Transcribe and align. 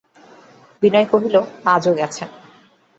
বিনয় 0.83 1.07
কহিল, 1.11 1.35
আজও 1.65 1.91
গেছে। 1.99 2.23